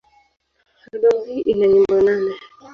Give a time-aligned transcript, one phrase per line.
[0.91, 2.33] Albamu hii ina nyimbo nane.